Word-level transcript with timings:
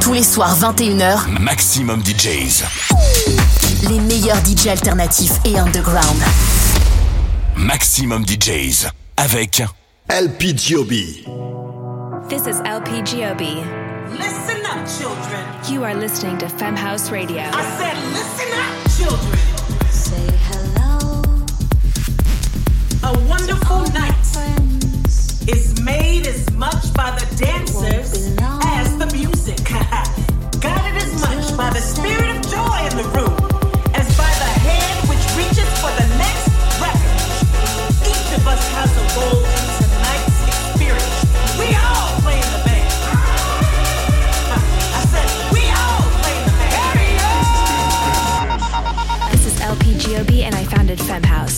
Tous 0.00 0.12
les 0.12 0.22
soirs 0.22 0.56
21h, 0.58 1.40
Maximum 1.40 2.00
DJs. 2.02 2.64
Les 3.88 4.00
meilleurs 4.00 4.38
DJs 4.42 4.68
alternatifs 4.70 5.38
et 5.44 5.58
underground. 5.58 6.20
Maximum 7.56 8.24
DJs 8.24 8.88
avec 9.16 9.62
LPGOB. 10.08 10.90
This 12.28 12.46
is 12.46 12.60
LPGOB. 12.64 13.42
Listen 14.12 14.64
up, 14.66 14.86
children. 14.86 15.44
You 15.70 15.84
are 15.84 15.94
listening 15.94 16.38
to 16.38 16.48
Fem 16.48 16.76
House 16.76 17.10
Radio. 17.10 17.42
I 17.42 17.62
said, 17.78 17.96
listen 18.12 18.48
up, 18.54 18.72
children. 18.96 19.38
Say 19.90 20.30
hello. 20.50 21.22
A 23.02 23.12
wonderful 23.28 23.82
night 23.92 24.14
is 25.48 25.80
made 25.82 26.26
as 26.26 26.50
much 26.52 26.92
by 26.94 27.10
the 27.18 27.26
dancers 27.44 28.28
spirit 31.80 32.17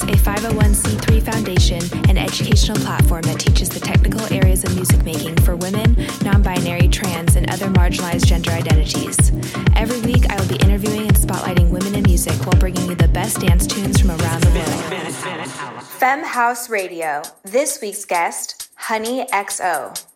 A 0.03 0.15
501c3 0.17 1.23
foundation 1.23 1.81
and 2.09 2.19
educational 2.19 2.77
platform 2.79 3.23
that 3.23 3.39
teaches 3.39 3.69
the 3.69 3.81
technical 3.81 4.21
areas 4.33 4.65
of 4.65 4.75
music 4.75 5.05
making 5.05 5.37
for 5.39 5.57
women, 5.57 5.97
non 6.23 6.43
binary, 6.43 6.89
trans, 6.89 7.37
and 7.37 7.51
other 7.51 7.67
marginalized 7.69 8.27
gender 8.27 8.51
identities. 8.51 9.31
Every 9.77 10.01
week, 10.01 10.31
I 10.31 10.41
will 10.41 10.49
be 10.49 10.57
interviewing 10.57 11.07
and 11.07 11.17
spotlighting 11.17 11.71
women 11.71 11.95
in 11.95 12.03
music 12.05 12.35
while 12.47 12.59
bringing 12.59 12.89
you 12.89 12.95
the 12.95 13.09
best 13.09 13.41
dance 13.41 13.67
tunes 13.67 14.01
from 14.01 14.11
around 14.11 14.43
the 14.43 14.51
world. 14.51 15.85
Femme 15.85 16.25
House 16.25 16.71
Radio. 16.71 17.23
This 17.43 17.81
week's 17.81 18.05
guest, 18.05 18.71
Honey 18.77 19.27
XO. 19.33 20.10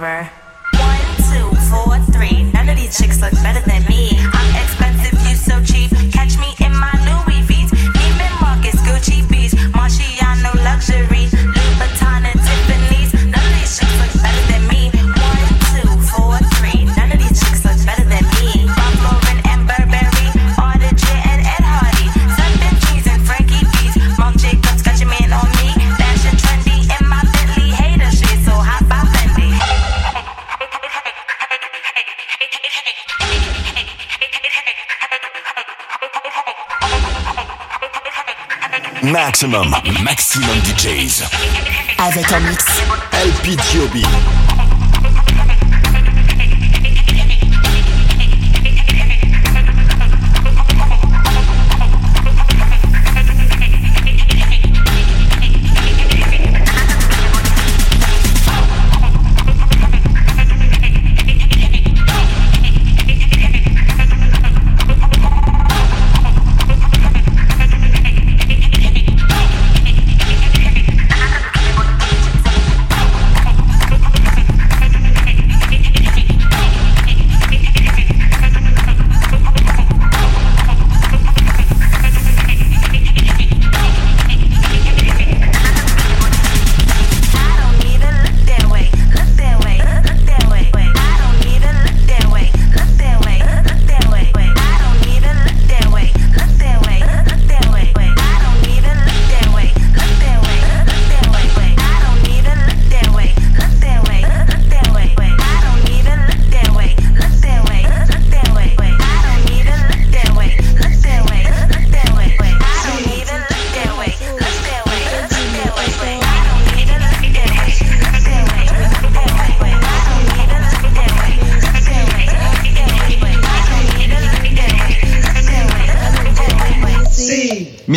whatever. 0.00 0.30
One, 0.78 1.00
two, 1.30 1.56
four, 1.70 1.98
three. 2.12 2.50
None 2.52 2.68
of 2.68 2.76
these 2.76 2.96
chicks 2.98 3.20
look 3.20 3.32
better 3.42 3.60
than 3.66 3.84
me. 3.84 4.35
Maximum, 39.06 39.70
maximum 40.02 40.58
DJs. 40.64 41.22
Avec 41.98 42.32
un 42.32 42.40
mix. 42.40 42.64
LPGOB. 43.12 44.45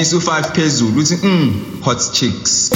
ezufaka 0.09 0.49
phezulu 0.55 0.99
uthi 1.01 1.15
mm 1.23 1.53
hot 1.81 2.01
chicks. 2.11 2.71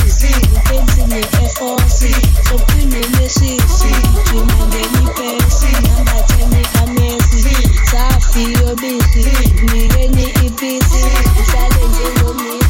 Yobisi, 8.61 9.25
nikeni 9.73 10.23
ipisi, 10.45 11.03
njengomisi 11.89 12.62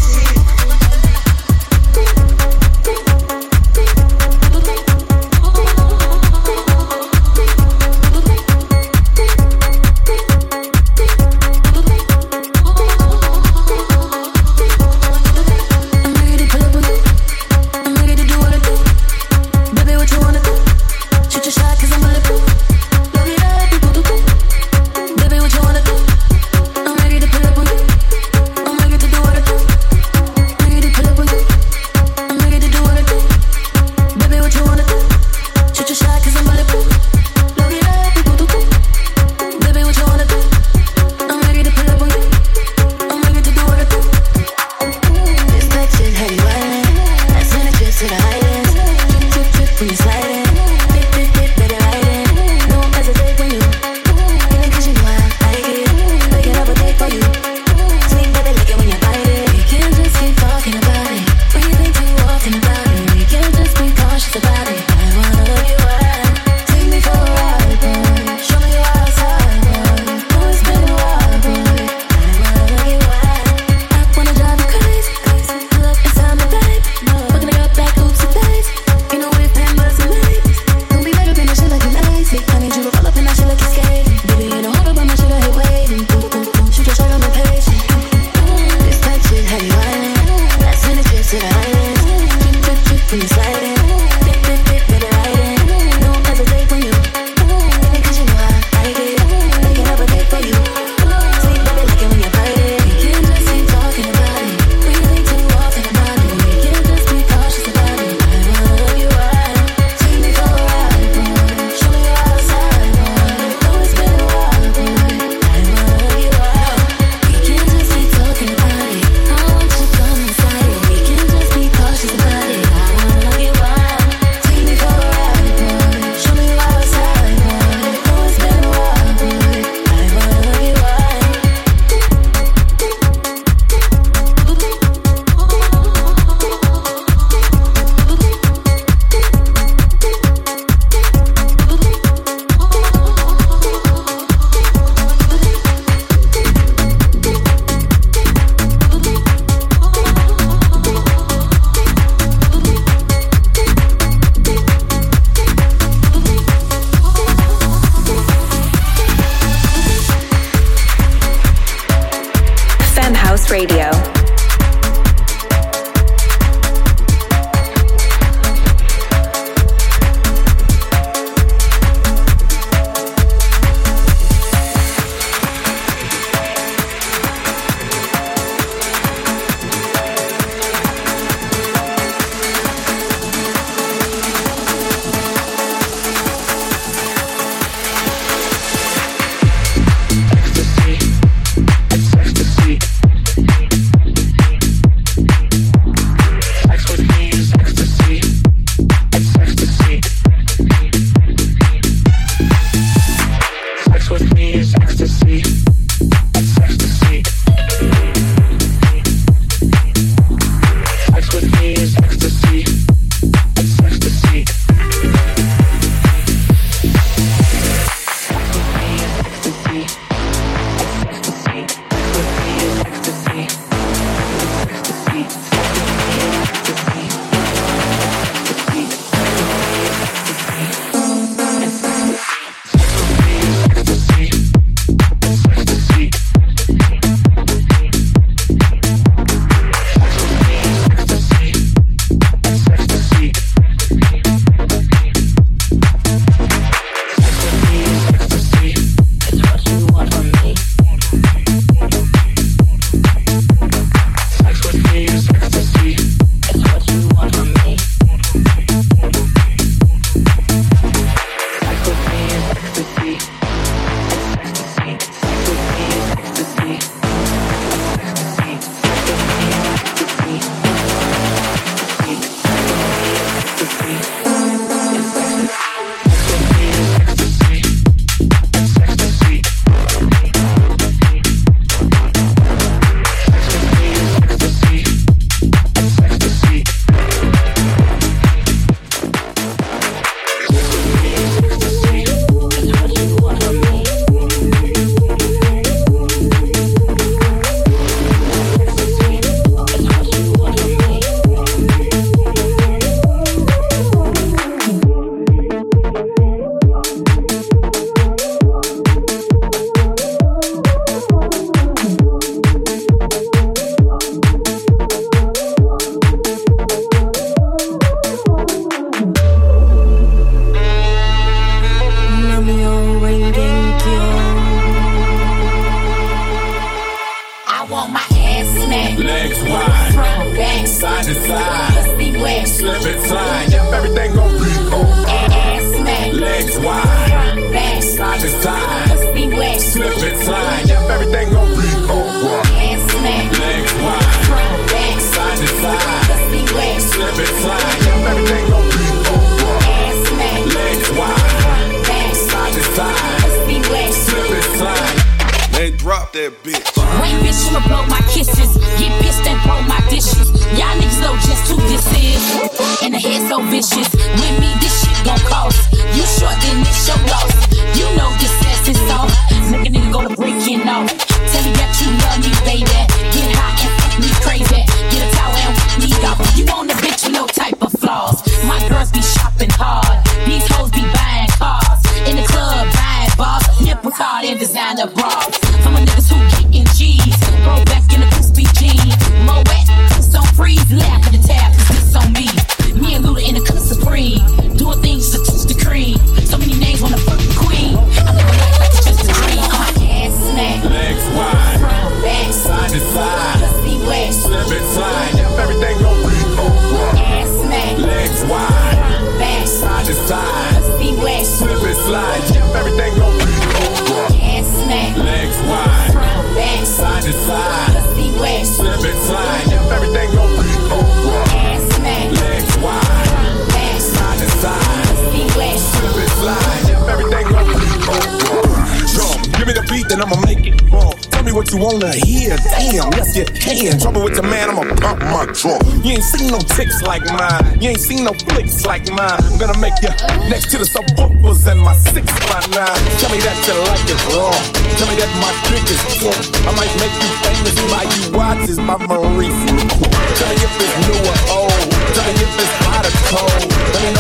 in 433.68 433.80
trouble 433.80 434.04
with 434.04 434.16
your 434.16 434.28
man, 434.28 434.50
I'ma 434.50 434.64
pump 434.76 435.00
my 435.14 435.26
trunk. 435.32 435.64
You 435.86 435.96
ain't 435.96 436.04
seen 436.04 436.32
no 436.32 436.40
ticks 436.40 436.82
like 436.82 437.06
mine. 437.06 437.62
You 437.62 437.70
ain't 437.70 437.80
seen 437.80 438.04
no 438.04 438.14
flicks 438.14 438.66
like 438.66 438.90
mine. 438.92 439.20
I'm 439.24 439.38
gonna 439.40 439.58
make 439.60 439.76
you 439.82 439.90
next 440.28 440.52
to 440.52 440.58
the 440.58 440.68
subwoofers 440.68 441.48
and 441.48 441.60
my 441.60 441.76
six 441.76 442.06
by 442.28 442.42
nine. 442.52 442.82
Tell 443.00 443.12
me 443.12 443.20
that 443.24 443.38
your 443.48 443.60
life 443.64 443.84
is 443.88 444.02
wrong. 444.12 444.36
Tell 444.76 444.88
me 444.90 444.96
that 445.00 445.12
my 445.22 445.32
trick 445.48 445.66
is 445.72 445.82
wrong. 446.04 446.24
I 446.44 446.52
might 446.60 446.74
make 446.82 446.96
you 446.98 447.10
famous 447.24 447.56
My 447.72 447.84
you 447.88 448.04
watches 448.18 448.60
my 448.60 448.78
Marie 448.78 449.32
Tell 449.32 450.28
me 450.28 450.36
if 450.36 450.54
it's 450.60 450.76
new 450.84 451.00
or 451.08 451.18
old. 451.40 451.93
Even 452.04 452.20
if 452.20 452.36
it's 452.36 452.52
hot 452.68 452.84
or 452.84 452.92
cold, 453.16 453.54
and 453.80 453.96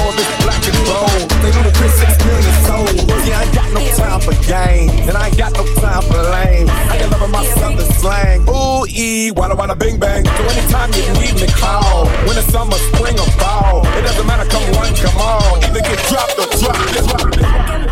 Yeah, 3.23 3.39
I 3.39 3.43
ain't 3.43 3.55
got 3.55 3.71
no 3.71 3.79
time 3.95 4.19
for 4.19 4.33
game, 4.43 4.89
and 5.07 5.15
I 5.15 5.27
ain't 5.27 5.37
got 5.37 5.53
no 5.53 5.63
time 5.79 6.01
for 6.01 6.19
lame. 6.19 6.67
I 6.69 6.97
can 6.97 7.09
love 7.11 7.29
my 7.31 7.45
southern 7.55 7.89
slang. 7.93 8.41
Ooh, 8.49 8.85
E, 8.89 9.31
wada 9.31 9.55
wada 9.55 9.73
bing 9.73 9.97
bang. 9.97 10.25
So 10.25 10.43
anytime 10.51 10.91
you 10.91 11.07
need 11.21 11.35
me, 11.39 11.47
call. 11.47 12.03
Winter, 12.27 12.41
summer, 12.51 12.75
spring, 12.91 13.17
or 13.17 13.31
fall. 13.39 13.87
It 13.95 14.01
doesn't 14.01 14.27
matter, 14.27 14.49
come 14.49 14.63
one, 14.75 14.93
come 14.95 15.15
all. 15.17 15.63
Either 15.63 15.79
get 15.79 15.99
dropped 16.09 16.37
or 16.39 16.47
drop. 16.59 17.82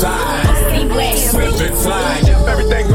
side. 0.00 1.16
Slip 1.16 1.60
and 1.60 1.76
slide. 1.76 2.28
Everything 2.48 2.89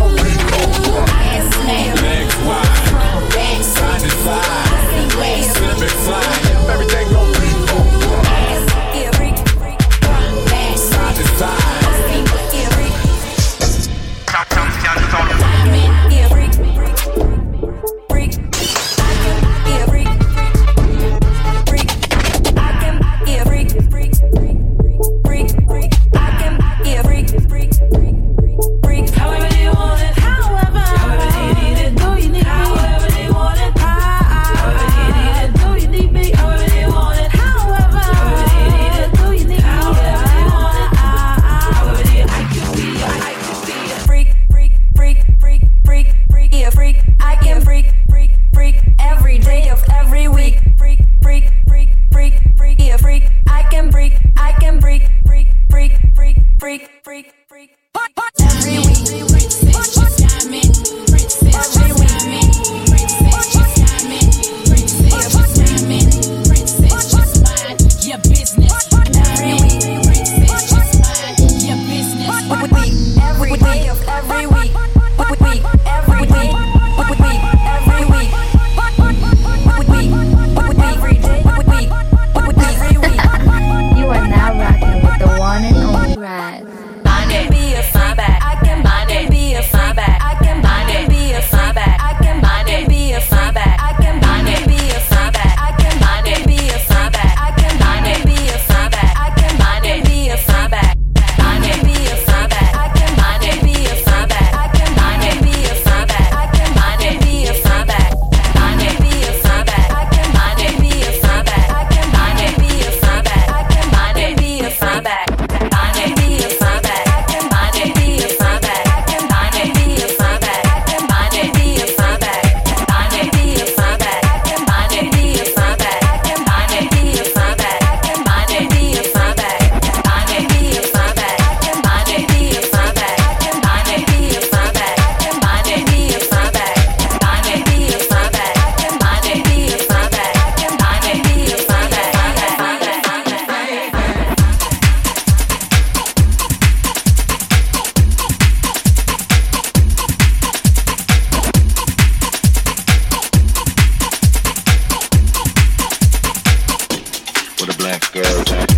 go. 158.16 158.75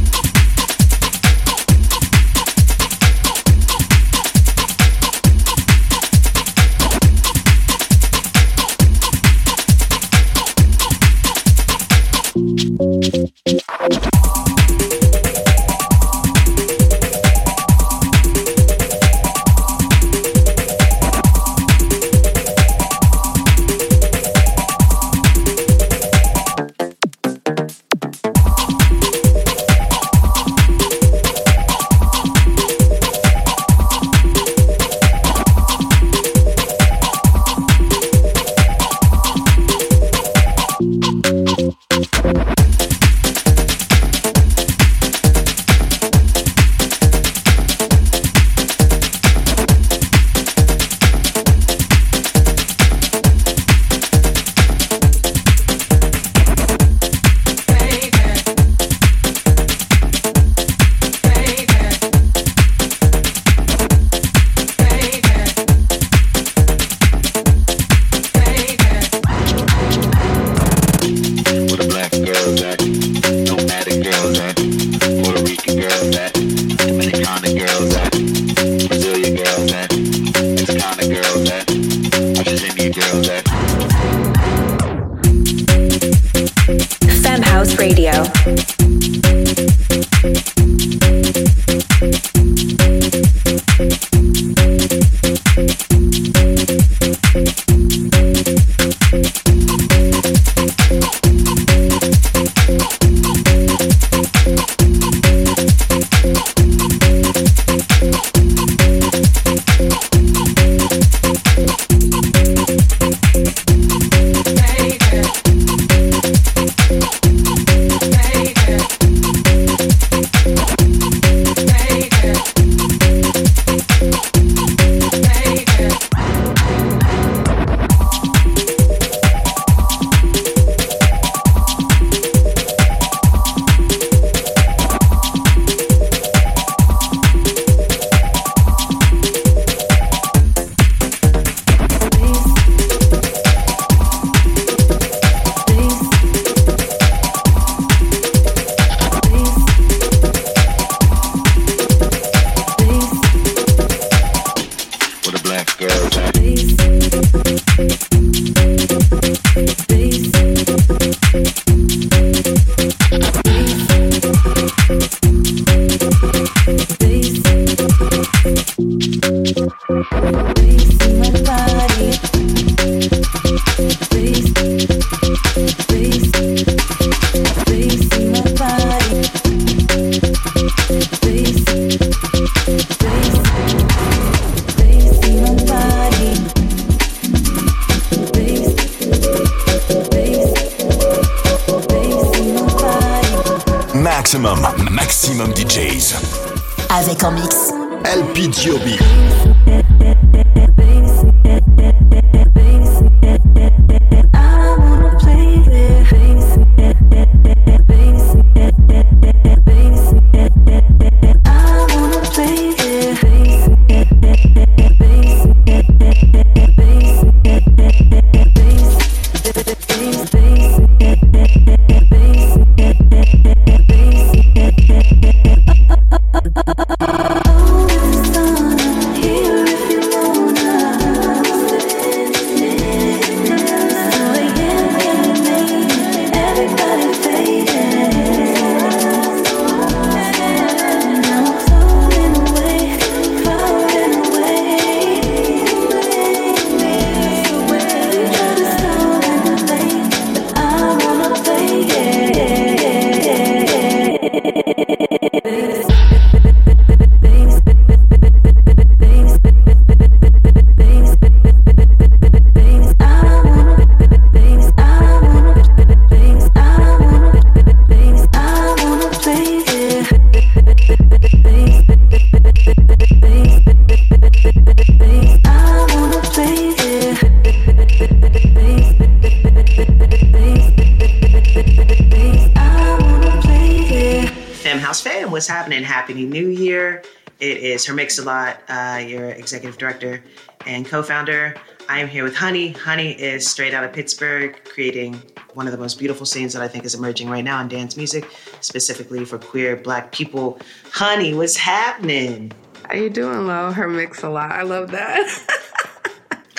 A 288.20 288.24
Lot, 288.24 288.62
uh, 288.70 289.04
your 289.06 289.30
executive 289.30 289.78
director 289.78 290.24
and 290.66 290.86
co 290.86 291.04
founder. 291.04 291.56
I 291.90 292.00
am 292.00 292.08
here 292.08 292.24
with 292.24 292.36
Honey. 292.36 292.72
Honey 292.72 293.12
is 293.12 293.50
straight 293.50 293.74
out 293.74 293.84
of 293.84 293.94
Pittsburgh, 293.94 294.60
creating 294.66 295.22
one 295.54 295.68
of 295.68 295.72
the 295.72 295.78
most 295.78 295.98
beautiful 295.98 296.26
scenes 296.26 296.54
that 296.54 296.62
I 296.62 296.68
think 296.68 296.84
is 296.84 296.94
emerging 296.94 297.30
right 297.30 297.44
now 297.44 297.62
in 297.62 297.68
dance 297.70 297.96
music, 297.96 298.28
specifically 298.60 299.24
for 299.24 299.38
queer 299.38 299.76
black 299.76 300.12
people. 300.12 300.60
Honey, 300.92 301.34
what's 301.34 301.56
happening? 301.56 302.52
How 302.84 302.96
you 302.96 303.10
doing, 303.10 303.48
Lo? 303.48 303.72
Hermixalot. 303.72 304.52
I 304.52 304.64
love 304.64 304.92
that. 304.92 305.64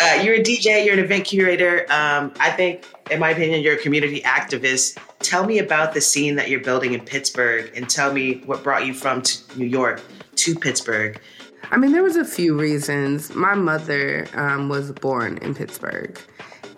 Uh, 0.00 0.20
you're 0.22 0.36
a 0.36 0.40
DJ, 0.40 0.84
you're 0.84 0.94
an 0.94 1.00
event 1.00 1.24
curator. 1.24 1.80
Um, 1.90 2.32
I 2.38 2.52
think, 2.52 2.86
in 3.10 3.18
my 3.18 3.30
opinion, 3.30 3.62
you're 3.62 3.74
a 3.74 3.78
community 3.78 4.20
activist. 4.20 4.96
Tell 5.18 5.44
me 5.44 5.58
about 5.58 5.92
the 5.92 6.00
scene 6.00 6.36
that 6.36 6.48
you're 6.48 6.60
building 6.60 6.92
in 6.92 7.00
Pittsburgh 7.00 7.72
and 7.74 7.90
tell 7.90 8.12
me 8.12 8.42
what 8.46 8.62
brought 8.62 8.86
you 8.86 8.94
from 8.94 9.24
New 9.56 9.66
York 9.66 10.00
to 10.36 10.54
Pittsburgh. 10.54 11.20
I 11.70 11.76
mean, 11.76 11.92
there 11.92 12.02
was 12.02 12.16
a 12.16 12.24
few 12.24 12.58
reasons. 12.58 13.34
My 13.34 13.54
mother 13.54 14.26
um, 14.34 14.68
was 14.68 14.92
born 14.92 15.38
in 15.38 15.54
Pittsburgh 15.54 16.18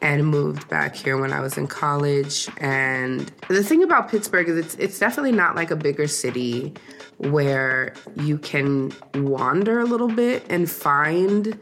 and 0.02 0.26
moved 0.26 0.68
back 0.68 0.96
here 0.96 1.16
when 1.16 1.32
I 1.32 1.40
was 1.40 1.56
in 1.56 1.66
college. 1.66 2.48
And 2.58 3.30
the 3.48 3.62
thing 3.62 3.82
about 3.82 4.10
Pittsburgh 4.10 4.48
is 4.48 4.56
it's 4.56 4.74
it's 4.76 4.98
definitely 4.98 5.32
not 5.32 5.54
like 5.54 5.70
a 5.70 5.76
bigger 5.76 6.08
city 6.08 6.74
where 7.18 7.94
you 8.16 8.38
can 8.38 8.92
wander 9.14 9.80
a 9.80 9.84
little 9.84 10.08
bit 10.08 10.44
and 10.48 10.70
find 10.70 11.58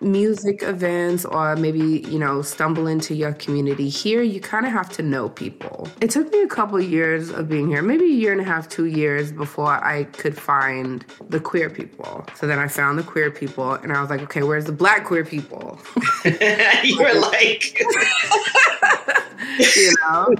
music 0.00 0.62
events 0.62 1.24
or 1.24 1.56
maybe, 1.56 2.00
you 2.08 2.18
know, 2.18 2.42
stumble 2.42 2.86
into 2.86 3.14
your 3.14 3.32
community. 3.34 3.88
Here, 3.88 4.22
you 4.22 4.40
kind 4.40 4.66
of 4.66 4.72
have 4.72 4.88
to 4.90 5.02
know 5.02 5.28
people. 5.28 5.88
It 6.00 6.10
took 6.10 6.32
me 6.32 6.42
a 6.42 6.48
couple 6.48 6.80
years 6.80 7.30
of 7.30 7.48
being 7.48 7.68
here, 7.68 7.82
maybe 7.82 8.04
a 8.04 8.08
year 8.08 8.32
and 8.32 8.40
a 8.40 8.44
half, 8.44 8.68
two 8.68 8.86
years 8.86 9.32
before 9.32 9.84
I 9.84 10.04
could 10.04 10.36
find 10.36 11.04
the 11.28 11.40
queer 11.40 11.70
people. 11.70 12.26
So 12.34 12.46
then 12.46 12.58
I 12.58 12.68
found 12.68 12.98
the 12.98 13.02
queer 13.02 13.30
people 13.30 13.74
and 13.74 13.92
I 13.92 14.00
was 14.00 14.10
like, 14.10 14.22
okay, 14.22 14.42
where's 14.42 14.64
the 14.64 14.72
black 14.72 15.04
queer 15.04 15.24
people? 15.24 15.78
you 16.24 16.98
were 16.98 17.20
like, 17.20 17.78
you 19.76 19.94
know? 20.02 20.34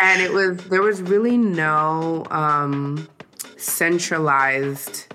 And 0.00 0.22
it 0.22 0.32
was, 0.32 0.58
there 0.64 0.82
was 0.82 1.02
really 1.02 1.36
no 1.36 2.24
um, 2.30 3.08
centralized 3.56 5.11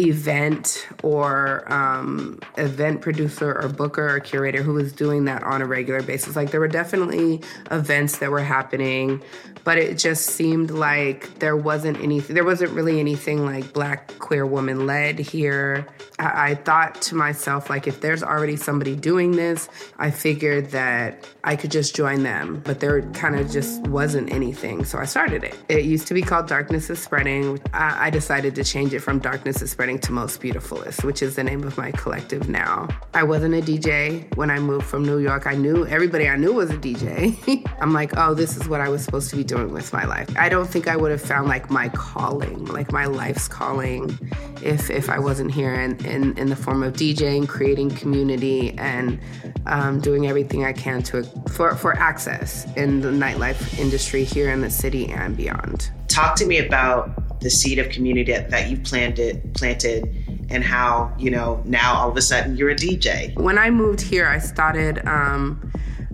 event 0.00 0.88
or 1.02 1.70
um, 1.72 2.40
event 2.56 3.00
producer 3.00 3.52
or 3.60 3.68
booker 3.68 4.16
or 4.16 4.20
curator 4.20 4.62
who 4.62 4.74
was 4.74 4.92
doing 4.92 5.26
that 5.26 5.42
on 5.42 5.62
a 5.62 5.66
regular 5.66 6.02
basis. 6.02 6.36
Like 6.36 6.50
there 6.50 6.60
were 6.60 6.68
definitely 6.68 7.40
events 7.70 8.18
that 8.18 8.30
were 8.30 8.40
happening, 8.40 9.22
but 9.64 9.78
it 9.78 9.98
just 9.98 10.26
seemed 10.26 10.70
like 10.70 11.38
there 11.38 11.56
wasn't 11.56 12.00
anything, 12.00 12.34
there 12.34 12.44
wasn't 12.44 12.72
really 12.72 12.98
anything 12.98 13.44
like 13.44 13.72
black 13.72 14.18
queer 14.18 14.46
woman 14.46 14.86
led 14.86 15.18
here. 15.18 15.86
I, 16.18 16.50
I 16.50 16.54
thought 16.54 17.00
to 17.02 17.14
myself, 17.14 17.70
like, 17.70 17.86
if 17.86 18.00
there's 18.00 18.22
already 18.22 18.56
somebody 18.56 18.96
doing 18.96 19.32
this, 19.32 19.68
I 19.98 20.10
figured 20.10 20.70
that 20.70 21.28
I 21.44 21.56
could 21.56 21.70
just 21.70 21.94
join 21.94 22.22
them, 22.22 22.62
but 22.64 22.80
there 22.80 23.02
kind 23.12 23.36
of 23.36 23.50
just 23.50 23.82
wasn't 23.88 24.32
anything. 24.32 24.84
So 24.84 24.98
I 24.98 25.04
started 25.04 25.44
it. 25.44 25.58
It 25.68 25.84
used 25.84 26.06
to 26.08 26.14
be 26.14 26.22
called 26.22 26.46
Darkness 26.46 26.90
is 26.90 27.02
Spreading. 27.02 27.60
I, 27.72 28.06
I 28.06 28.10
decided 28.10 28.54
to 28.56 28.64
change 28.64 28.94
it 28.94 29.00
from 29.00 29.18
Darkness 29.18 29.62
is 29.62 29.70
Spreading 29.70 29.89
to 29.98 30.12
Most 30.12 30.40
Beautifulest, 30.40 31.04
which 31.04 31.22
is 31.22 31.36
the 31.36 31.44
name 31.44 31.64
of 31.64 31.76
my 31.76 31.90
collective 31.90 32.48
now. 32.48 32.88
I 33.14 33.22
wasn't 33.22 33.54
a 33.54 33.60
DJ 33.60 34.34
when 34.36 34.50
I 34.50 34.58
moved 34.58 34.86
from 34.86 35.04
New 35.04 35.18
York. 35.18 35.46
I 35.46 35.54
knew 35.54 35.86
everybody 35.86 36.28
I 36.28 36.36
knew 36.36 36.52
was 36.52 36.70
a 36.70 36.76
DJ. 36.76 37.66
I'm 37.80 37.92
like, 37.92 38.16
oh, 38.16 38.34
this 38.34 38.56
is 38.56 38.68
what 38.68 38.80
I 38.80 38.88
was 38.88 39.04
supposed 39.04 39.30
to 39.30 39.36
be 39.36 39.44
doing 39.44 39.72
with 39.72 39.92
my 39.92 40.04
life. 40.04 40.28
I 40.36 40.48
don't 40.48 40.66
think 40.66 40.88
I 40.88 40.96
would 40.96 41.10
have 41.10 41.20
found 41.20 41.48
like 41.48 41.70
my 41.70 41.88
calling, 41.90 42.64
like 42.66 42.92
my 42.92 43.06
life's 43.06 43.48
calling, 43.48 44.18
if 44.62 44.90
if 44.90 45.08
I 45.10 45.18
wasn't 45.18 45.52
here 45.52 45.74
in, 45.74 46.04
in, 46.04 46.36
in 46.38 46.48
the 46.48 46.56
form 46.56 46.82
of 46.82 46.94
DJing, 46.94 47.48
creating 47.48 47.90
community, 47.90 48.72
and 48.78 49.18
um, 49.66 50.00
doing 50.00 50.26
everything 50.26 50.64
I 50.64 50.72
can 50.72 51.02
to 51.04 51.22
for, 51.50 51.74
for 51.74 51.96
access 51.96 52.66
in 52.76 53.00
the 53.00 53.08
nightlife 53.08 53.78
industry 53.78 54.24
here 54.24 54.50
in 54.50 54.60
the 54.60 54.70
city 54.70 55.08
and 55.08 55.36
beyond. 55.36 55.90
Talk 56.10 56.36
to 56.36 56.46
me 56.46 56.58
about 56.58 57.40
the 57.40 57.50
seed 57.50 57.78
of 57.78 57.88
community 57.88 58.32
that, 58.32 58.68
you 58.68 58.76
planted 58.78 59.54
planted 59.54 60.04
and 60.50 60.64
how, 60.64 61.14
you 61.18 61.30
know, 61.30 61.62
now 61.64 61.94
all 61.94 62.10
of 62.10 62.16
a 62.16 62.22
sudden 62.22 62.56
you're 62.56 62.70
a 62.70 62.76
DJ. 62.76 63.34
When 63.38 63.56
I 63.56 63.70
moved 63.70 64.00
here, 64.00 64.26
I 64.26 64.38
started 64.38 65.06
um, 65.06 65.72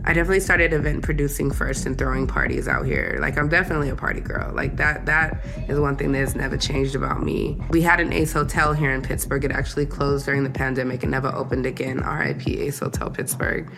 I 0.09 0.13
definitely 0.13 0.39
started 0.39 0.73
event 0.73 1.03
producing 1.03 1.51
first 1.51 1.85
and 1.85 1.99
throwing 1.99 2.29
parties 2.29 2.69
out 2.69 2.87
here. 2.87 3.19
Like 3.21 3.37
I'm 3.37 3.49
definitely 3.49 3.89
a 3.89 3.97
party 3.97 4.21
girl. 4.21 4.53
Like 4.55 4.77
that 4.77 5.05
that 5.07 5.45
is 5.69 5.81
one 5.81 5.97
thing 5.97 6.13
that 6.13 6.19
has 6.19 6.37
never 6.37 6.57
changed 6.57 6.95
about 6.95 7.25
me. 7.25 7.61
We 7.71 7.83
had 7.83 7.99
an 7.99 8.13
Ace 8.13 8.33
Hotel 8.33 8.73
here 8.73 8.93
in 8.93 9.03
Pittsburgh. 9.03 9.45
It 9.45 9.51
actually 9.51 9.87
closed 9.87 10.25
during 10.27 10.45
the 10.45 10.51
pandemic 10.51 11.03
and 11.03 11.11
never 11.11 11.35
opened 11.35 11.67
again. 11.67 11.99
RIP 11.99 12.47
Ace 12.47 12.79
Hotel 12.79 13.11
Pittsburgh. 13.11 13.73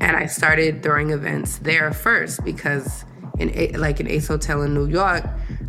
And 0.00 0.16
I 0.16 0.26
started 0.26 0.82
throwing 0.82 1.10
events 1.10 1.58
there 1.58 1.92
first 1.92 2.44
because 2.44 3.04
in 3.38 3.80
like 3.80 4.00
an 4.00 4.08
Ace 4.08 4.26
Hotel 4.26 4.62
in 4.62 4.74
New 4.74 4.86
York, 4.86 5.24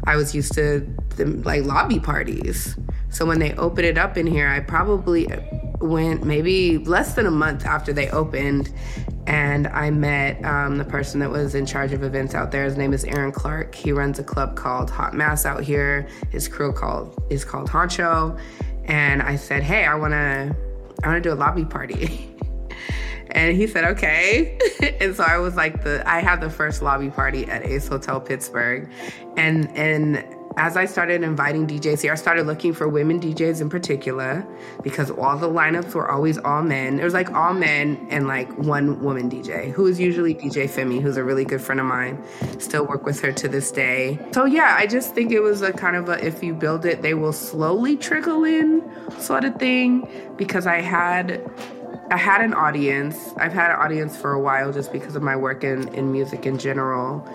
I 0.05 0.15
was 0.15 0.33
used 0.33 0.53
to 0.53 0.87
like 1.17 1.63
lobby 1.63 1.99
parties. 1.99 2.75
So 3.09 3.25
when 3.25 3.39
they 3.39 3.53
opened 3.53 3.85
it 3.85 3.97
up 3.97 4.17
in 4.17 4.25
here, 4.25 4.47
I 4.47 4.59
probably 4.61 5.27
went 5.79 6.25
maybe 6.25 6.77
less 6.77 7.13
than 7.13 7.25
a 7.25 7.31
month 7.31 7.65
after 7.65 7.91
they 7.91 8.09
opened 8.11 8.71
and 9.27 9.67
I 9.67 9.91
met 9.91 10.43
um, 10.43 10.77
the 10.77 10.83
person 10.83 11.19
that 11.19 11.29
was 11.29 11.55
in 11.55 11.65
charge 11.65 11.93
of 11.93 12.03
events 12.03 12.33
out 12.33 12.51
there. 12.51 12.63
His 12.65 12.77
name 12.77 12.93
is 12.93 13.03
Aaron 13.05 13.31
Clark. 13.31 13.75
He 13.75 13.91
runs 13.91 14.19
a 14.19 14.23
club 14.23 14.55
called 14.55 14.89
Hot 14.89 15.13
Mass 15.13 15.45
out 15.45 15.63
here. 15.63 16.07
His 16.29 16.47
crew 16.47 16.73
called 16.73 17.21
is 17.29 17.45
called 17.45 17.69
Honcho, 17.69 18.39
and 18.85 19.21
I 19.21 19.35
said, 19.35 19.63
"Hey, 19.63 19.85
I 19.85 19.95
wanna, 19.95 20.55
I 21.03 21.07
wanna 21.07 21.21
do 21.21 21.31
a 21.31 21.35
lobby 21.35 21.65
party." 21.65 22.27
and 23.31 23.55
he 23.55 23.67
said, 23.67 23.85
"Okay." 23.85 24.57
and 24.99 25.15
so 25.15 25.23
I 25.23 25.37
was 25.37 25.55
like, 25.55 25.83
the 25.83 26.07
I 26.07 26.19
had 26.19 26.41
the 26.41 26.49
first 26.49 26.81
lobby 26.81 27.09
party 27.09 27.45
at 27.45 27.65
Ace 27.65 27.87
Hotel 27.87 28.19
Pittsburgh, 28.19 28.89
and 29.37 29.69
and 29.75 30.23
as 30.57 30.75
I 30.75 30.85
started 30.85 31.23
inviting 31.23 31.65
DJs 31.67 32.01
here, 32.01 32.11
I 32.11 32.15
started 32.15 32.45
looking 32.45 32.73
for 32.73 32.87
women 32.87 33.19
DJs 33.19 33.61
in 33.61 33.69
particular 33.69 34.45
because 34.83 35.09
all 35.11 35.37
the 35.37 35.47
lineups 35.47 35.93
were 35.93 36.09
always 36.09 36.37
all 36.37 36.61
men. 36.61 36.99
It 36.99 37.03
was 37.03 37.13
like 37.13 37.31
all 37.31 37.53
men 37.53 38.05
and 38.09 38.27
like 38.27 38.51
one 38.57 39.01
woman 39.01 39.29
DJ, 39.29 39.71
who 39.71 39.87
is 39.87 39.99
usually 39.99 40.35
DJ 40.35 40.69
Femi, 40.69 41.01
who's 41.01 41.17
a 41.17 41.23
really 41.23 41.45
good 41.45 41.61
friend 41.61 41.79
of 41.79 41.87
mine. 41.87 42.21
Still 42.59 42.85
work 42.85 43.05
with 43.05 43.21
her 43.21 43.31
to 43.31 43.47
this 43.47 43.71
day. 43.71 44.19
So 44.33 44.45
yeah, 44.45 44.75
I 44.77 44.87
just 44.87 45.15
think 45.15 45.31
it 45.31 45.39
was 45.39 45.61
a 45.61 45.71
kind 45.71 45.95
of 45.95 46.09
a 46.09 46.23
if 46.25 46.43
you 46.43 46.53
build 46.53 46.85
it, 46.85 47.01
they 47.01 47.13
will 47.13 47.33
slowly 47.33 47.95
trickle 47.95 48.43
in 48.43 48.83
sort 49.19 49.45
of 49.45 49.55
thing 49.55 50.07
because 50.37 50.67
I 50.67 50.81
had 50.81 51.41
I 52.11 52.17
had 52.17 52.41
an 52.41 52.53
audience. 52.53 53.33
I've 53.37 53.53
had 53.53 53.71
an 53.71 53.77
audience 53.77 54.17
for 54.17 54.33
a 54.33 54.39
while 54.39 54.71
just 54.71 54.91
because 54.91 55.15
of 55.15 55.23
my 55.23 55.35
work 55.35 55.63
in, 55.63 55.87
in 55.95 56.11
music 56.11 56.45
in 56.45 56.57
general. 56.57 57.27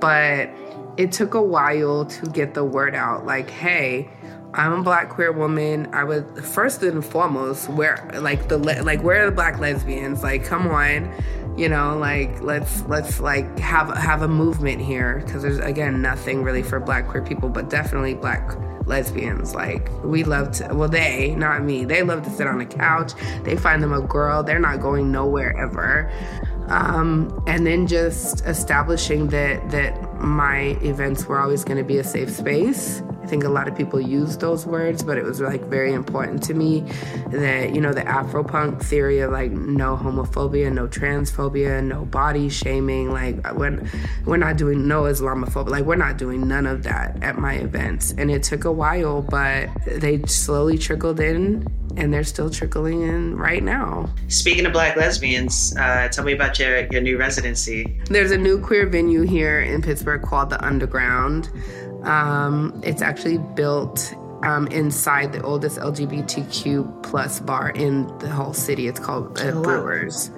But 0.00 0.48
it 0.96 1.12
took 1.12 1.34
a 1.34 1.42
while 1.42 2.04
to 2.04 2.26
get 2.26 2.54
the 2.54 2.64
word 2.64 2.94
out 2.94 3.24
like 3.24 3.48
hey 3.48 4.08
i'm 4.54 4.72
a 4.72 4.82
black 4.82 5.08
queer 5.08 5.32
woman 5.32 5.88
i 5.94 6.04
would 6.04 6.26
first 6.44 6.82
and 6.82 7.04
foremost 7.04 7.68
where 7.70 8.10
like 8.20 8.48
the 8.48 8.58
like 8.58 9.02
where 9.02 9.22
are 9.22 9.26
the 9.26 9.34
black 9.34 9.58
lesbians 9.58 10.22
like 10.22 10.44
come 10.44 10.66
on 10.68 11.10
you 11.56 11.68
know 11.68 11.96
like 11.98 12.40
let's 12.40 12.82
let's 12.86 13.20
like 13.20 13.58
have 13.58 13.94
have 13.96 14.22
a 14.22 14.28
movement 14.28 14.80
here. 14.80 15.22
Because 15.24 15.42
there's 15.42 15.58
again 15.58 16.02
nothing 16.02 16.42
really 16.42 16.62
for 16.62 16.80
black 16.80 17.08
queer 17.08 17.22
people 17.22 17.48
but 17.48 17.70
definitely 17.70 18.14
black 18.14 18.56
lesbians 18.86 19.54
like 19.54 19.88
we 20.02 20.24
love 20.24 20.50
to 20.50 20.68
well 20.74 20.88
they 20.88 21.36
not 21.36 21.62
me 21.62 21.84
they 21.84 22.02
love 22.02 22.22
to 22.22 22.30
sit 22.30 22.46
on 22.46 22.58
the 22.58 22.66
couch. 22.66 23.12
They 23.44 23.56
find 23.56 23.82
them 23.82 23.92
a 23.92 24.00
girl. 24.00 24.42
They're 24.42 24.58
not 24.58 24.80
going 24.80 25.12
nowhere 25.12 25.56
ever. 25.56 26.10
Um, 26.68 27.42
and 27.46 27.66
then 27.66 27.86
just 27.86 28.44
establishing 28.46 29.28
that 29.28 29.70
that 29.70 30.11
my 30.22 30.78
events 30.82 31.26
were 31.26 31.38
always 31.38 31.64
going 31.64 31.78
to 31.78 31.84
be 31.84 31.98
a 31.98 32.04
safe 32.04 32.30
space. 32.30 33.02
I 33.22 33.26
think 33.26 33.44
a 33.44 33.48
lot 33.48 33.68
of 33.68 33.76
people 33.76 34.00
use 34.00 34.36
those 34.36 34.66
words, 34.66 35.02
but 35.02 35.16
it 35.16 35.24
was 35.24 35.40
like 35.40 35.62
very 35.64 35.92
important 35.92 36.42
to 36.44 36.54
me 36.54 36.80
that 37.28 37.74
you 37.74 37.80
know 37.80 37.92
the 37.92 38.02
Afropunk 38.02 38.82
theory 38.82 39.20
of 39.20 39.30
like 39.30 39.52
no 39.52 39.96
homophobia, 39.96 40.72
no 40.72 40.88
transphobia, 40.88 41.82
no 41.82 42.04
body 42.04 42.48
shaming. 42.48 43.12
Like 43.12 43.46
when 43.56 43.88
we're 44.26 44.38
not 44.38 44.56
doing 44.56 44.88
no 44.88 45.02
Islamophobia, 45.02 45.68
like 45.68 45.84
we're 45.84 45.96
not 45.96 46.18
doing 46.18 46.46
none 46.48 46.66
of 46.66 46.82
that 46.82 47.22
at 47.22 47.38
my 47.38 47.54
events. 47.54 48.12
And 48.18 48.30
it 48.30 48.42
took 48.42 48.64
a 48.64 48.72
while, 48.72 49.22
but 49.22 49.70
they 49.86 50.22
slowly 50.24 50.76
trickled 50.76 51.20
in 51.20 51.66
and 51.96 52.12
they're 52.12 52.24
still 52.24 52.50
trickling 52.50 53.02
in 53.02 53.36
right 53.36 53.62
now. 53.62 54.08
Speaking 54.28 54.66
of 54.66 54.72
black 54.72 54.96
lesbians, 54.96 55.74
uh, 55.76 56.08
tell 56.08 56.24
me 56.24 56.32
about 56.32 56.58
your, 56.58 56.86
your 56.86 57.00
new 57.00 57.18
residency. 57.18 58.00
There's 58.06 58.30
a 58.30 58.38
new 58.38 58.60
queer 58.60 58.86
venue 58.86 59.22
here 59.22 59.60
in 59.60 59.82
Pittsburgh 59.82 60.11
called 60.18 60.50
The 60.50 60.64
Underground. 60.64 61.50
Um, 62.02 62.80
it's 62.84 63.02
actually 63.02 63.38
built 63.38 64.14
um, 64.42 64.66
inside 64.68 65.32
the 65.32 65.42
oldest 65.42 65.78
LGBTQ 65.78 67.02
plus 67.02 67.40
bar 67.40 67.70
in 67.70 68.06
the 68.18 68.28
whole 68.28 68.52
city. 68.52 68.88
It's 68.88 68.98
called 68.98 69.38
uh, 69.38 69.52
Brewers, 69.62 70.30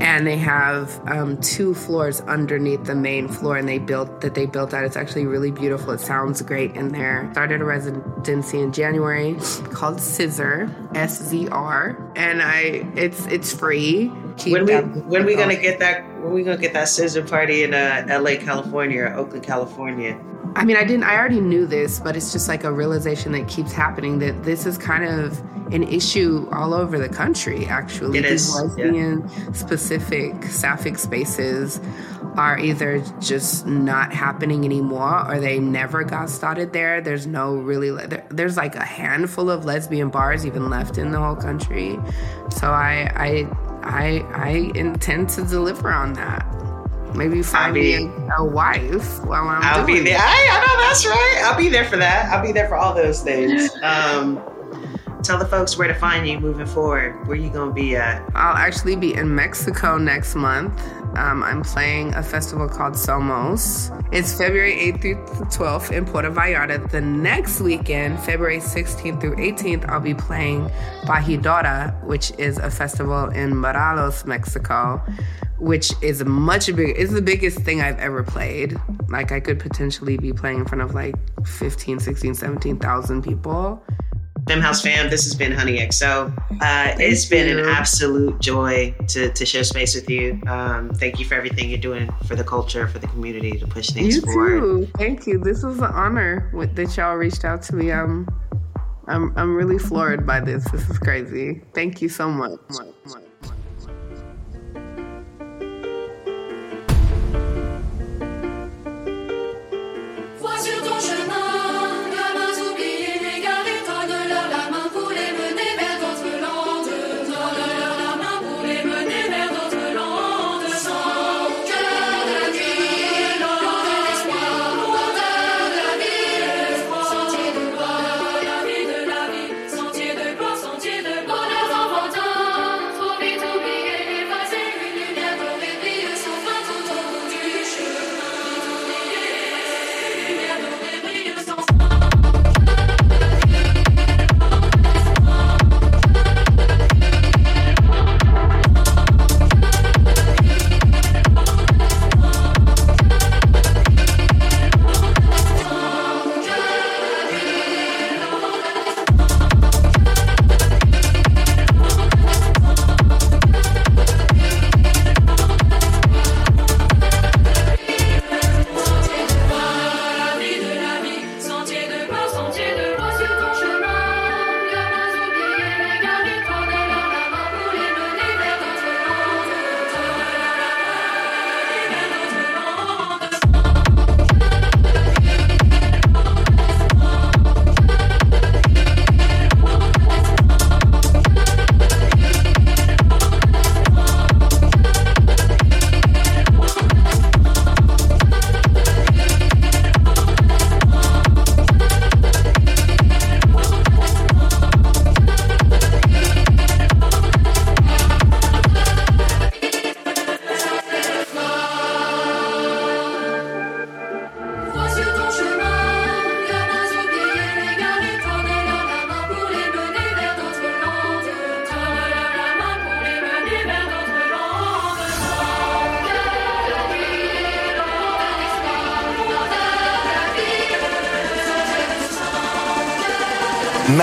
and 0.00 0.26
they 0.26 0.36
have 0.36 1.00
um, 1.08 1.40
two 1.40 1.74
floors 1.74 2.20
underneath 2.22 2.84
the 2.84 2.94
main 2.94 3.28
floor, 3.28 3.56
and 3.56 3.68
they 3.68 3.78
built 3.78 4.20
that 4.20 4.34
they 4.34 4.46
built 4.46 4.74
out. 4.74 4.84
It's 4.84 4.96
actually 4.96 5.26
really 5.26 5.50
beautiful. 5.50 5.92
It 5.92 6.00
sounds 6.00 6.42
great 6.42 6.74
in 6.74 6.88
there. 6.88 7.28
Started 7.32 7.60
a 7.60 7.64
residency 7.64 8.60
in 8.60 8.72
January 8.72 9.36
called 9.72 10.00
Scissor, 10.00 10.70
S 10.94 11.22
Z 11.22 11.48
R, 11.48 12.12
and 12.16 12.42
I 12.42 12.86
it's 12.96 13.26
it's 13.26 13.52
free. 13.52 14.10
Keep 14.36 14.52
When 14.52 14.66
we 14.66 14.74
when 14.74 15.26
we 15.26 15.36
gonna 15.36 15.56
get 15.56 15.78
that 15.80 16.04
when 16.22 16.32
we 16.32 16.42
gonna 16.42 16.56
get 16.56 16.72
that 16.72 16.88
scissor 16.88 17.22
party 17.22 17.64
in 17.64 17.74
uh, 17.74 18.06
L.A., 18.08 18.36
California, 18.36 19.02
or 19.02 19.14
Oakland, 19.14 19.44
California? 19.44 20.18
I 20.54 20.64
mean, 20.64 20.76
I 20.76 20.84
didn't, 20.84 21.04
I 21.04 21.16
already 21.16 21.40
knew 21.40 21.66
this, 21.66 21.98
but 21.98 22.16
it's 22.16 22.32
just 22.32 22.48
like 22.48 22.64
a 22.64 22.72
realization 22.72 23.32
that 23.32 23.48
keeps 23.48 23.72
happening 23.72 24.18
that 24.18 24.42
this 24.44 24.66
is 24.66 24.76
kind 24.76 25.04
of 25.04 25.40
an 25.72 25.82
issue 25.84 26.46
all 26.52 26.74
over 26.74 26.98
the 26.98 27.08
country, 27.08 27.66
actually. 27.66 28.18
It 28.18 28.22
These 28.22 28.48
is, 28.48 28.54
yeah. 28.54 28.60
lesbian 28.62 29.54
specific 29.54 30.44
sapphic 30.44 30.98
spaces 30.98 31.80
are 32.36 32.58
either 32.58 33.02
just 33.20 33.66
not 33.66 34.12
happening 34.12 34.64
anymore 34.64 35.24
or 35.30 35.40
they 35.40 35.58
never 35.58 36.04
got 36.04 36.28
started 36.28 36.72
there. 36.72 37.00
There's 37.00 37.26
no 37.26 37.54
really, 37.56 37.90
there, 38.06 38.26
there's 38.28 38.56
like 38.56 38.74
a 38.74 38.84
handful 38.84 39.50
of 39.50 39.64
lesbian 39.64 40.10
bars 40.10 40.44
even 40.44 40.68
left 40.68 40.98
in 40.98 41.10
the 41.10 41.18
whole 41.18 41.36
country. 41.36 41.98
So 42.50 42.70
I, 42.70 43.10
I, 43.16 43.46
I, 43.82 44.26
I 44.34 44.48
intend 44.74 45.30
to 45.30 45.44
deliver 45.44 45.90
on 45.90 46.12
that. 46.14 46.46
Maybe 47.14 47.42
find 47.42 47.74
me 47.74 47.94
a, 47.94 48.36
a 48.38 48.44
wife 48.44 49.24
while 49.24 49.46
I'm 49.48 49.62
I'll 49.62 49.86
be 49.86 50.00
there. 50.00 50.14
it. 50.14 50.20
I, 50.20 50.48
I 50.50 50.66
know 50.66 50.86
that's 50.88 51.06
right. 51.06 51.40
I'll 51.44 51.56
be 51.58 51.68
there 51.68 51.84
for 51.84 51.96
that. 51.96 52.26
I'll 52.32 52.42
be 52.44 52.52
there 52.52 52.68
for 52.68 52.76
all 52.76 52.94
those 52.94 53.22
things. 53.22 53.70
Um, 53.82 54.40
tell 55.22 55.38
the 55.38 55.46
folks 55.46 55.76
where 55.78 55.86
to 55.88 55.94
find 55.94 56.26
you 56.26 56.38
moving 56.40 56.66
forward. 56.66 57.26
Where 57.28 57.36
you 57.36 57.50
gonna 57.50 57.72
be 57.72 57.94
at? 57.96 58.22
I'll 58.34 58.56
actually 58.56 58.96
be 58.96 59.14
in 59.14 59.34
Mexico 59.34 59.98
next 59.98 60.34
month. 60.34 60.72
Um, 61.16 61.42
I'm 61.42 61.62
playing 61.62 62.14
a 62.14 62.22
festival 62.22 62.68
called 62.68 62.94
Somos. 62.94 63.90
It's 64.12 64.36
February 64.36 64.72
8th 64.92 65.00
through 65.02 65.16
12th 65.46 65.92
in 65.92 66.06
Puerto 66.06 66.30
Vallarta. 66.30 66.90
The 66.90 67.02
next 67.02 67.60
weekend, 67.60 68.18
February 68.20 68.58
16th 68.58 69.20
through 69.20 69.36
18th, 69.36 69.88
I'll 69.90 70.00
be 70.00 70.14
playing 70.14 70.70
Bahidorá, 71.02 72.02
which 72.04 72.32
is 72.38 72.56
a 72.58 72.70
festival 72.70 73.28
in 73.28 73.54
Morelos, 73.54 74.24
Mexico, 74.24 75.02
which 75.58 75.92
is 76.02 76.24
much 76.24 76.66
bigger. 76.66 76.94
It's 76.96 77.12
the 77.12 77.22
biggest 77.22 77.58
thing 77.58 77.82
I've 77.82 77.98
ever 77.98 78.22
played. 78.22 78.74
Like 79.08 79.32
I 79.32 79.40
could 79.40 79.60
potentially 79.60 80.16
be 80.16 80.32
playing 80.32 80.60
in 80.60 80.64
front 80.64 80.80
of 80.80 80.94
like 80.94 81.14
15, 81.46 82.00
16, 82.00 82.34
17,000 82.34 83.22
people. 83.22 83.84
Femme 84.48 84.60
House 84.60 84.82
fam, 84.82 85.08
this 85.08 85.24
has 85.24 85.34
been 85.34 85.52
Honey 85.52 85.78
XO. 85.78 86.36
Uh, 86.60 86.94
it's 86.98 87.24
been 87.24 87.58
an 87.58 87.64
absolute 87.66 88.40
joy 88.40 88.94
to, 89.08 89.32
to 89.32 89.46
share 89.46 89.62
space 89.64 89.94
with 89.94 90.10
you. 90.10 90.40
Um, 90.46 90.90
thank 90.90 91.18
you 91.18 91.24
for 91.24 91.34
everything 91.34 91.70
you're 91.70 91.78
doing 91.78 92.10
for 92.26 92.34
the 92.34 92.42
culture, 92.44 92.88
for 92.88 92.98
the 92.98 93.06
community, 93.06 93.52
to 93.58 93.66
push 93.66 93.90
things 93.90 94.16
You 94.16 94.22
forward. 94.22 94.60
too. 94.60 94.88
Thank 94.98 95.26
you. 95.26 95.38
This 95.38 95.62
was 95.62 95.78
an 95.78 95.84
honor 95.84 96.50
with, 96.52 96.74
that 96.76 96.96
y'all 96.96 97.14
reached 97.14 97.44
out 97.44 97.62
to 97.64 97.76
me. 97.76 97.92
I'm, 97.92 98.26
I'm, 99.06 99.32
I'm 99.36 99.54
really 99.54 99.78
floored 99.78 100.26
by 100.26 100.40
this. 100.40 100.68
This 100.70 100.88
is 100.90 100.98
crazy. 100.98 101.62
Thank 101.74 102.02
you 102.02 102.08
so 102.08 102.28
much. 102.28 102.58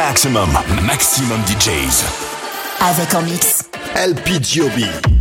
Maximum, 0.09 0.49
maximum 0.87 1.39
DJs. 1.45 2.03
Avec 2.81 3.13
en 3.13 3.21
mix 3.21 3.63
LPGOB. 3.95 5.18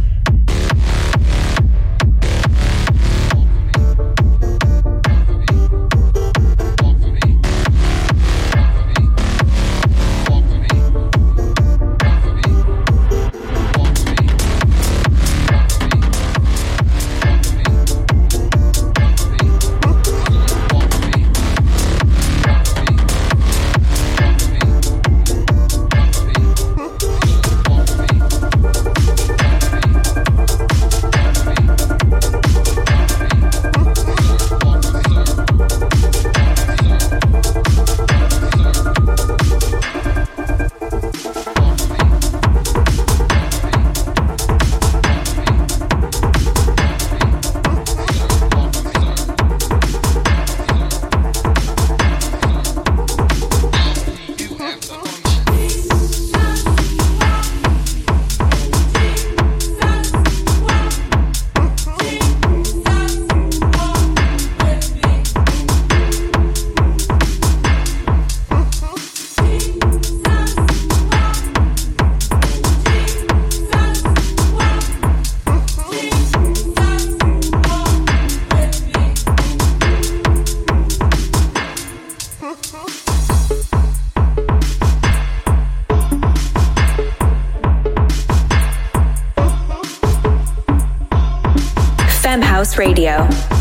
Femme 92.58 92.64
House 92.64 92.76
Radio. 92.76 93.57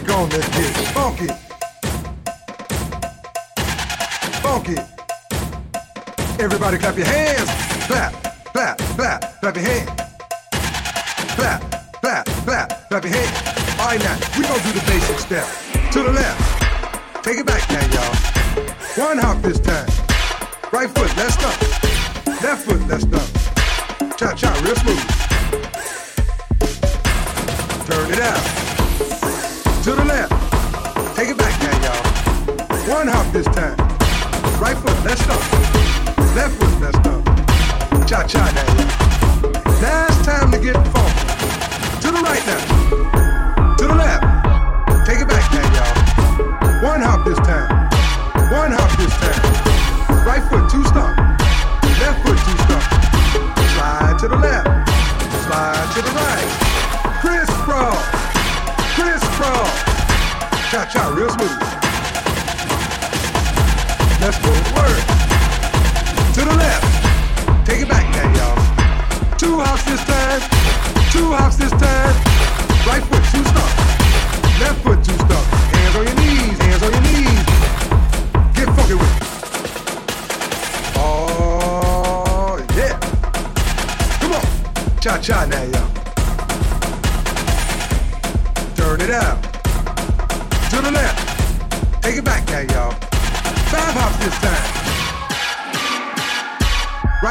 Time, 0.00 0.22
we're 0.22 0.28
gonna 0.28 0.28
get 0.28 0.74
funky. 0.94 1.26
Funky. 4.42 4.76
Everybody 6.42 6.78
clap 6.78 6.96
your 6.96 7.06
hands. 7.06 7.50
Clap, 7.86 8.12
clap, 8.52 8.78
clap, 8.78 9.40
clap 9.40 9.56
your 9.56 9.64
hands. 9.64 9.90
Clap, 11.36 11.60
clap, 12.00 12.26
clap, 12.26 12.88
clap 12.88 13.04
your 13.04 13.12
hands. 13.12 13.80
All 13.80 13.86
right, 13.86 14.00
now, 14.00 14.18
we're 14.36 14.42
gonna 14.42 14.62
do 14.62 14.72
the 14.72 14.84
basic 14.86 15.18
step. 15.18 15.46
To 15.92 16.02
the 16.02 16.12
left. 16.12 17.24
Take 17.24 17.38
it 17.38 17.46
back 17.46 17.68
now, 17.70 17.86
y'all. 17.94 18.14
One 19.06 19.18
hop 19.18 19.42
this 19.42 19.60
time. 19.60 19.88
Right 20.72 20.90
foot, 20.90 21.16
let's 21.16 21.34
stomp. 21.34 21.60
Left 22.42 22.64
foot, 22.64 22.86
let's 22.88 23.04
stomp. 23.04 24.16
Cha 24.16 24.34
cha, 24.34 24.52
real 24.62 24.76
smooth. 24.76 25.04
Turn 27.86 28.12
it 28.12 28.20
out. 28.20 28.65
To 29.86 29.92
the 29.92 30.04
left. 30.04 30.32
Take 31.14 31.28
it 31.28 31.38
back 31.38 31.54
now, 31.62 31.70
y'all. 31.86 32.96
One 32.98 33.06
hop 33.06 33.32
this 33.32 33.46
time. 33.46 33.78
Right 34.58 34.76
foot, 34.76 34.98
let's 35.04 35.22
stomp. 35.22 35.40
Left 36.34 36.54
foot, 36.58 36.80
let's 36.80 36.98
stomp. 36.98 37.24
Cha 38.04 38.26
cha 38.26 38.50
now, 38.50 38.66
y'all. 38.74 39.80
Now 39.80 40.06
it's 40.08 40.26
time 40.26 40.50
to 40.50 40.58
get 40.58 40.74
funky. 40.90 42.02
To 42.02 42.08
the 42.10 42.18
right 42.18 42.44
now. 42.50 43.76
To 43.76 43.86
the 43.86 43.94
left. 43.94 45.06
Take 45.06 45.20
it 45.20 45.28
back 45.28 45.46
now, 45.54 45.70
y'all. 45.76 46.82
One 46.82 47.00
hop 47.00 47.24
this 47.24 47.38
time. 47.46 47.70
One 48.50 48.72
hop 48.72 48.90
this 48.98 49.14
time. 49.22 50.26
Right 50.26 50.42
foot, 50.50 50.68
two 50.68 50.84
stomp. 50.86 51.15
Cha 60.86 60.92
cha, 60.92 61.08
real 61.14 61.28
smooth. 61.30 61.50
Let's 64.20 64.38
go 64.38 64.52
to. 64.52 64.62
To 66.34 66.40
the 66.44 66.54
left. 66.54 67.66
Take 67.66 67.80
it 67.82 67.88
back 67.88 68.04
now, 68.14 68.28
y'all. 68.36 68.56
Two 69.36 69.58
hops 69.58 69.82
this 69.84 70.04
time. 70.04 70.40
Two 71.10 71.32
hops 71.32 71.56
this 71.56 71.72
time. 71.72 72.14
Right 72.86 73.02
foot, 73.02 73.24
two 73.32 73.44
stomp. 73.44 73.72
Left 74.60 74.80
foot, 74.82 75.02
two 75.02 75.14
stomp. 75.14 75.46
Hands 75.74 75.96
on 75.96 76.04
your 76.06 76.14
knees. 76.14 76.58
Hands 76.58 76.82
on 76.82 76.92
your 76.92 77.02
knees. 77.02 77.44
Get 78.54 78.68
funky 78.76 78.94
with 78.94 79.16
it. 79.16 79.22
Oh, 80.96 82.64
yeah. 82.76 82.94
Come 84.20 84.32
on. 84.34 85.00
Cha 85.00 85.18
cha 85.18 85.46
now, 85.46 85.62
y'all. 85.64 85.95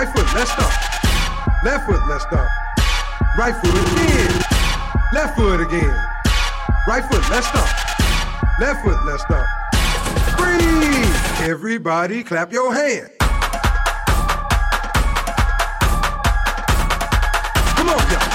Right 0.05 0.13
foot, 0.13 0.35
let's 0.35 0.51
stomp. 0.51 1.63
Left 1.63 1.87
foot, 1.87 2.07
let's 2.07 2.23
stomp. 2.25 2.47
Right 3.39 3.55
foot 3.55 3.73
again. 3.73 4.43
Left 5.11 5.35
foot 5.35 5.61
again. 5.61 5.97
Right 6.87 7.03
foot, 7.05 7.27
let's 7.31 7.47
stomp. 7.47 7.67
Left 8.59 8.85
foot, 8.85 9.03
let's 9.03 9.23
stomp. 9.23 9.47
Breathe. 10.37 11.49
Everybody 11.49 12.23
clap 12.23 12.51
your 12.51 12.71
hands. 12.71 13.09
Come 17.73 17.89
on, 17.89 17.97
y'all. 18.11 18.29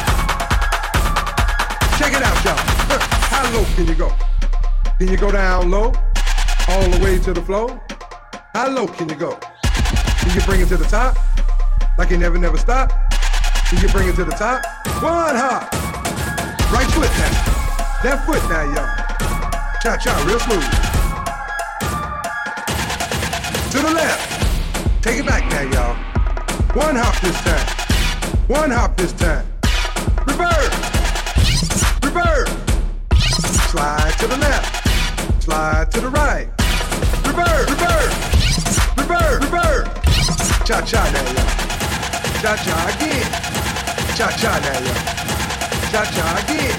Check 1.99 2.15
it 2.15 2.23
out, 2.25 2.45
y'all. 2.45 2.59
How 3.31 3.49
low 3.55 3.65
can 3.77 3.87
you 3.87 3.95
go? 3.95 4.13
Can 4.99 5.07
you 5.07 5.17
go 5.17 5.31
down 5.31 5.71
low? 5.71 5.93
All 6.67 6.89
the 6.89 7.01
way 7.01 7.21
to 7.21 7.33
the 7.33 7.43
floor? 7.43 7.81
How 8.55 8.69
low 8.69 8.89
can 8.89 9.09
you 9.09 9.15
go? 9.15 9.39
Can 10.19 10.35
you 10.35 10.41
bring 10.41 10.63
it 10.63 10.69
to 10.69 10.77
the 10.77 10.87
top? 10.87 11.17
Like 12.01 12.09
you 12.09 12.17
never, 12.17 12.39
never 12.39 12.57
stop? 12.57 12.89
Can 13.69 13.79
you 13.83 13.89
bring 13.89 14.09
it 14.09 14.15
to 14.15 14.25
the 14.25 14.31
top? 14.31 14.65
One 15.03 15.37
hop. 15.37 15.71
Right 16.73 16.89
foot 16.97 17.13
now. 17.21 17.29
Left 18.03 18.25
foot 18.25 18.43
now, 18.49 18.63
y'all. 18.73 18.89
Cha 19.83 19.99
cha, 19.99 20.17
real 20.25 20.41
smooth. 20.41 20.65
To 23.73 23.79
the 23.87 23.93
left. 23.93 25.03
Take 25.03 25.19
it 25.19 25.27
back 25.27 25.45
now, 25.51 25.61
y'all. 25.61 25.95
One 26.73 26.97
hop 26.97 27.21
this 27.21 27.39
time. 27.43 27.67
One 28.49 28.71
hop 28.71 28.97
this 28.97 29.13
time. 29.13 29.45
Reverse. 30.27 30.73
Reverse. 32.03 32.49
Slide 33.71 34.15
to 34.21 34.27
the 34.27 34.39
left. 34.39 35.43
Slide 35.43 35.91
to 35.91 36.01
the 36.01 36.09
right. 36.09 36.49
Reverse. 37.27 37.69
Reverse. 37.69 38.15
Reverse. 38.97 39.45
Reverse. 39.45 40.67
Cha 40.67 40.81
cha 40.81 41.05
now, 41.13 41.33
y'all. 41.33 41.70
Cha 42.41 42.57
cha 42.57 42.89
again. 42.89 43.31
Cha 44.17 44.31
cha 44.41 44.53
now, 44.65 44.81
y'all. 44.87 45.03
Cha 45.93 46.03
cha 46.09 46.27
again. 46.41 46.79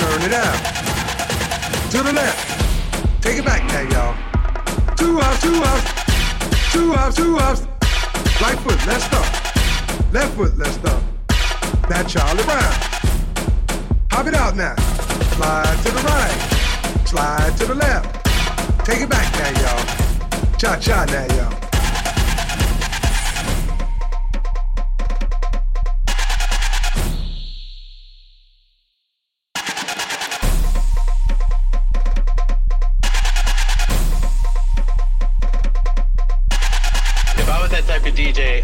Turn 0.00 0.22
it 0.26 0.34
out. 0.34 0.58
To 1.92 2.02
the 2.02 2.12
left. 2.12 3.22
Take 3.22 3.38
it 3.38 3.44
back 3.44 3.62
now, 3.68 3.82
y'all. 3.92 4.14
Two 4.96 5.20
hops, 5.20 5.40
two 5.40 5.54
hops. 5.62 6.72
Two 6.72 6.92
hops, 6.92 7.14
two 7.14 7.36
hops. 7.38 7.60
Right 8.42 8.58
foot, 8.58 8.84
let's 8.88 9.04
stop. 9.04 10.12
Left 10.12 10.34
foot, 10.34 10.58
let's 10.58 10.74
stop. 10.74 11.00
That 11.88 12.08
Charlie 12.08 12.42
Brown. 12.42 12.74
Hop 14.10 14.26
it 14.26 14.34
out 14.34 14.56
now. 14.56 14.74
Slide 15.36 15.78
to 15.84 15.90
the 15.92 16.02
right. 16.10 17.06
Slide 17.06 17.56
to 17.58 17.66
the 17.66 17.74
left. 17.76 18.84
Take 18.84 19.02
it 19.02 19.08
back 19.08 19.32
now, 19.38 19.60
y'all. 19.62 20.56
Cha 20.58 20.76
cha 20.80 21.04
now, 21.04 21.36
y'all. 21.36 21.59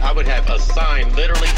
I 0.07 0.13
would 0.13 0.29
have 0.29 0.49
a 0.49 0.61
sign 0.61 1.13
literally 1.17 1.49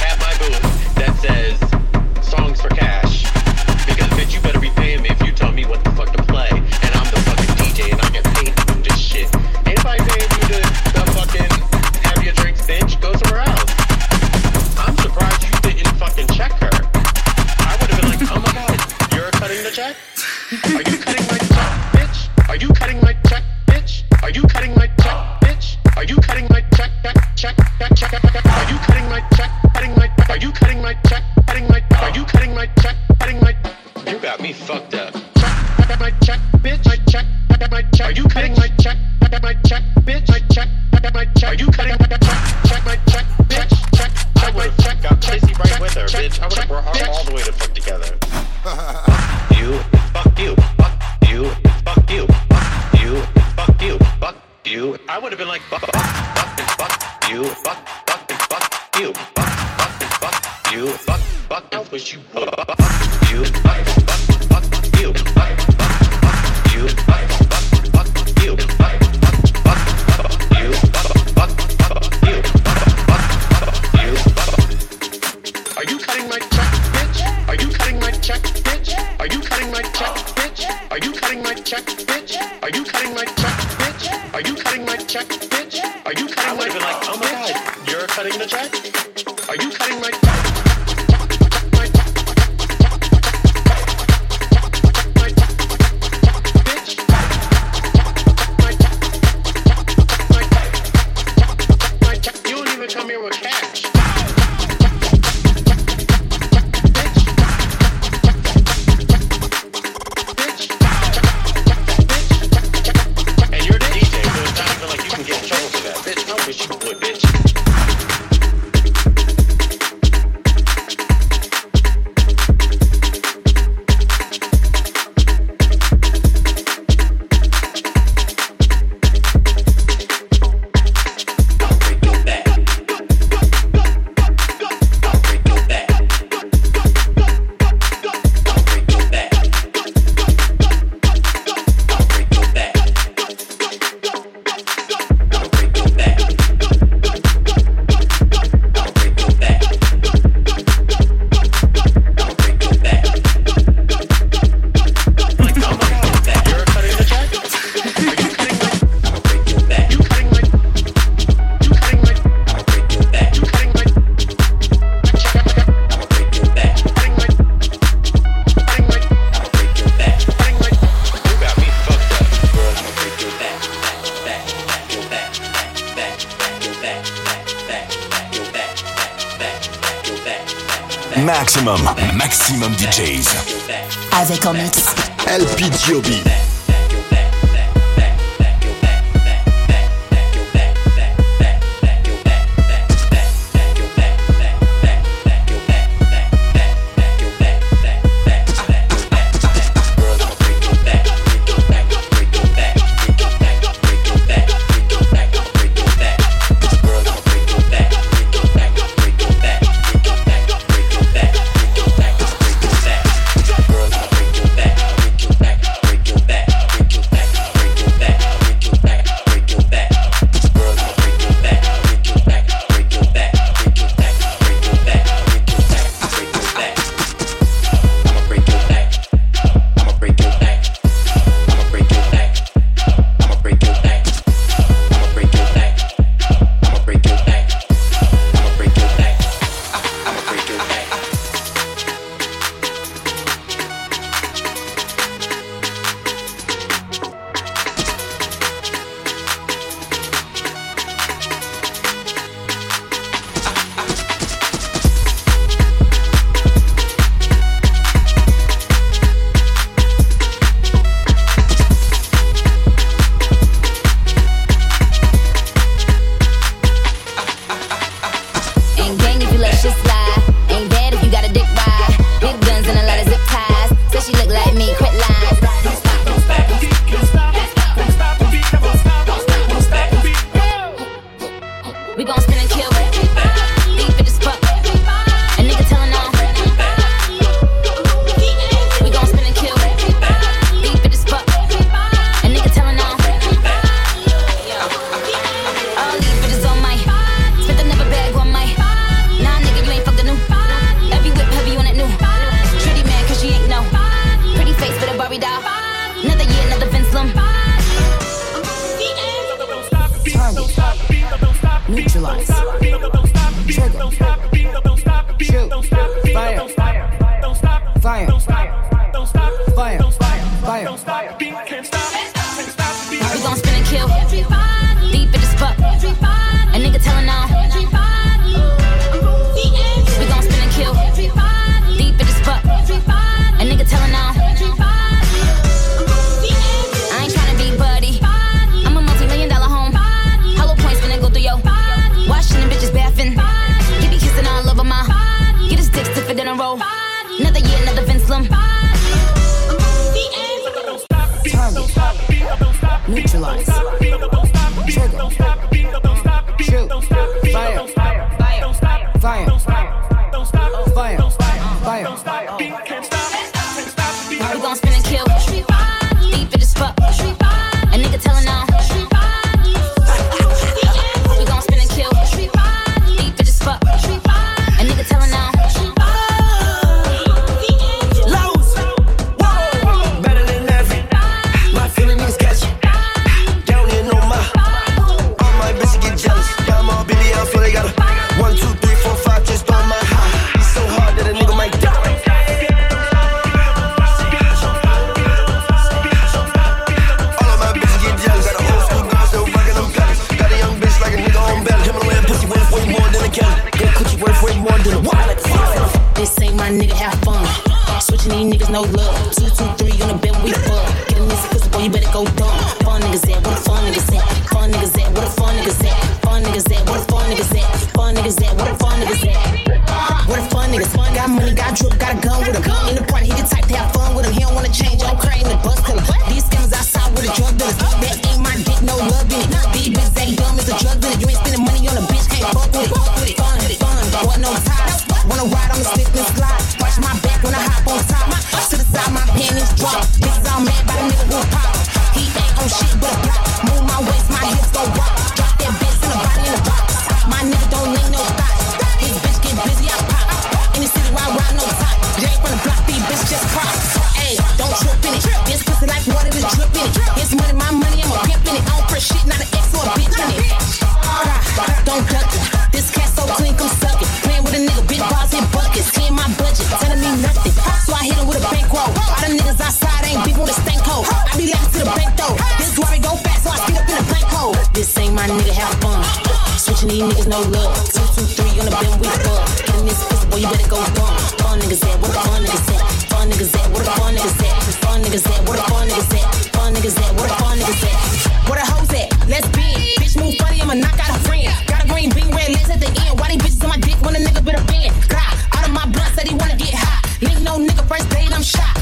no 477.09 477.21
love. 477.33 477.57
Two, 477.73 477.81
two, 477.97 478.05
three 478.05 478.37
on 478.39 478.45
the 478.45 478.53
bend, 478.53 478.77
we 478.81 478.89
fuck. 479.01 479.25
Getting 479.41 479.65
this 479.65 479.81
pussy, 479.89 480.07
boy, 480.13 480.21
you 480.21 480.29
better 480.29 480.49
go 480.49 480.61
bump. 480.77 481.01
Fun 481.25 481.41
niggas 481.41 481.65
at, 481.65 481.81
what 481.81 481.93
the 481.93 482.01
fun 482.05 482.21
niggas 482.21 482.53
at? 482.53 482.63
Fun 482.93 483.09
niggas 483.09 483.33
at, 483.33 483.49
what 483.49 483.65
the 483.65 483.73
fun 483.81 483.95
niggas 483.97 484.21
at? 484.29 484.37
Fun 484.61 484.79
niggas 484.85 485.09
at, 485.09 485.21
what 485.25 485.37
the 485.41 485.45
fun 485.49 485.69
niggas 485.69 485.95
at? 485.97 486.05
Fun 486.37 486.53
niggas 486.53 486.77
at, 486.77 486.91
what 487.01 487.09
the 487.09 487.17
fun 487.17 487.39
niggas 487.41 487.65
at? 487.65 488.29
Where 488.29 488.39
the 488.39 488.45
hoes 488.45 488.73
at? 488.77 488.89
Let's 489.09 489.29
be. 489.33 489.49
Bitch, 489.81 489.97
move 489.97 490.15
funny, 490.21 490.43
I'ma 490.43 490.55
knock 490.55 490.77
out 490.77 490.93
a 490.93 491.01
friend. 491.09 491.33
Got 491.49 491.65
a 491.65 491.69
green 491.69 491.91
bean, 491.97 492.13
red 492.13 492.29
lips 492.29 492.51
at 492.53 492.61
the 492.61 492.69
end. 492.85 493.01
Why 493.01 493.09
these 493.09 493.25
bitches 493.25 493.43
on 493.45 493.51
my 493.57 493.59
dick 493.59 493.81
when 493.81 493.97
a 493.97 494.01
nigga 494.05 494.21
bit 494.21 494.37
a 494.37 494.45
bend? 494.45 494.77
God, 494.93 495.15
out 495.33 495.49
of 495.49 495.53
my 495.57 495.65
blood, 495.65 495.89
said 495.97 496.09
he 496.09 496.15
wanna 496.15 496.37
get 496.37 496.53
hot. 496.53 496.85
Nigga, 497.01 497.25
no 497.25 497.41
nigga, 497.41 497.65
first 497.65 497.89
date, 497.89 498.13
I'm 498.13 498.23
shot. 498.23 498.58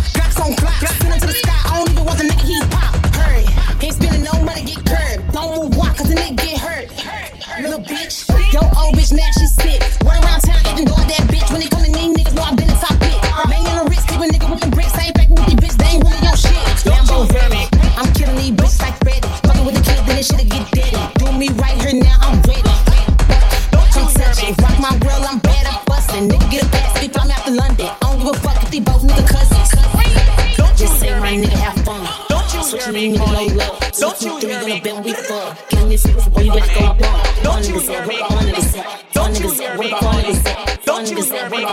on 34.67 34.73
the 34.73 34.81
bill 34.81 35.03
we 35.03 35.13
fuck. 35.13 35.69
Can 35.69 35.91
you 35.91 35.99
see 35.99 36.13
this 36.13 36.29
boy 36.29 36.35
when 36.35 36.47
you, 36.47 36.53
up 36.53 37.03
on? 37.03 37.43
Don't 37.43 37.69
you 37.69 37.79
hear 37.81 38.07
me? 38.07 38.19
Don't 38.19 38.47
you 38.47 38.51
hear 38.51 38.83
me? 38.83 39.01
Don't 39.13 39.41
you 39.41 39.51
hear 39.51 39.79
me? 39.79 39.91
Don't 40.85 41.11
you 41.11 41.23
hear 41.23 41.49
me? 41.49 41.65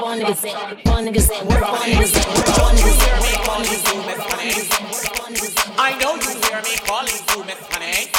I 5.75 5.97
know 5.99 6.15
you 6.15 6.29
hear 6.43 6.61
me 6.61 6.75
calling 6.85 7.21
you 7.29 7.43
Miss 7.45 7.61
Honey. 7.71 8.11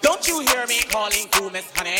Don't 0.00 0.26
you 0.28 0.40
hear 0.40 0.66
me 0.66 0.80
calling 0.90 1.26
you 1.36 1.50
Miss 1.50 1.70
Honey? 1.76 1.98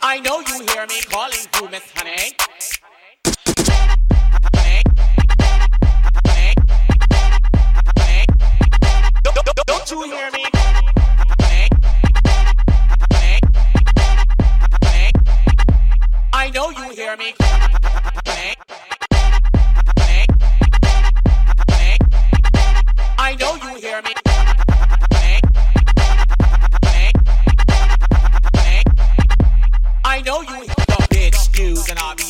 I 0.00 0.18
know 0.20 0.40
you 0.40 0.66
hear 0.72 0.86
me 0.86 1.00
calling 1.10 1.46
you 1.60 1.68
Miss 1.68 1.92
Honey. 1.94 2.32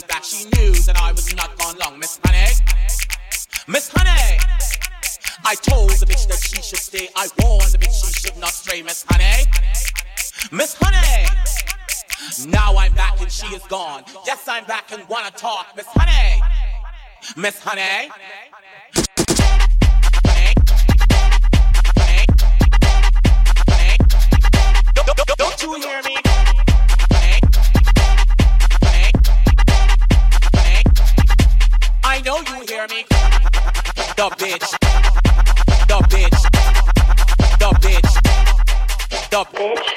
believe 0.01 0.25
she 0.25 0.45
knew 0.45 0.73
that 0.87 0.99
I 1.01 1.13
was 1.13 1.35
not 1.35 1.57
gone 1.59 1.77
long, 1.79 1.99
Miss 1.99 2.19
Honey. 2.25 2.53
Miss 3.69 3.91
Honey! 3.93 4.39
I 5.45 5.55
told 5.57 5.91
the 5.91 6.07
bitch 6.07 6.27
that 6.29 6.39
she 6.39 6.63
should 6.63 6.79
stay. 6.79 7.09
I 7.17 7.29
warned 7.43 7.73
the 7.73 7.79
bitch 7.79 8.07
she 8.07 8.13
should 8.13 8.39
not 8.39 8.51
stray, 8.51 8.83
Miss 8.83 9.05
Honey. 9.09 9.45
Miss 10.51 10.75
Honey! 10.79 11.29
Now 12.49 12.77
I'm 12.77 12.95
back 12.95 13.21
and 13.21 13.31
she 13.31 13.47
is 13.49 13.63
gone. 13.65 14.05
Yes, 14.27 14.47
I'm 14.49 14.65
back 14.65 14.93
and 14.93 15.07
wanna 15.09 15.31
talk, 15.31 15.75
Miss 15.77 15.87
Honey! 15.89 16.41
Miss 17.37 17.59
Honey! 17.61 18.11
Don't 25.39 25.63
you 25.63 25.75
hear 25.75 26.03
me? 26.03 26.32
hear 32.89 32.99
me? 32.99 33.05
The 34.17 34.29
bitch. 34.39 34.69
The 35.89 35.99
bitch. 36.11 36.41
The 37.59 37.69
bitch. 37.81 38.13
The 39.31 39.45
bitch. 39.55 39.93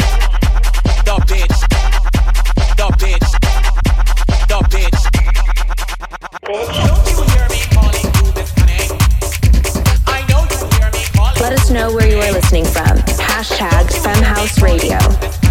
The 1.06 1.16
bitch. 1.26 1.58
The 2.78 2.88
bitch. 3.02 3.30
The 4.48 4.60
bitch. 4.70 5.02
Don't 6.46 7.08
you 7.08 7.18
hear 7.34 7.48
me 7.50 7.62
calling 7.74 8.10
you 8.18 8.26
this 8.34 8.52
name? 8.66 8.92
I 10.06 10.26
know 10.30 10.42
you 10.52 10.58
hear 10.78 10.90
me 10.92 11.04
calling. 11.16 11.42
Let 11.42 11.54
us 11.54 11.70
know 11.72 11.94
where 11.94 12.08
you 12.08 12.18
are 12.18 12.32
listening 12.32 12.66
from. 12.66 12.98
Hashtag 13.18 13.92
Femme 14.04 14.24
House 14.24 14.62
Radio. 14.62 15.45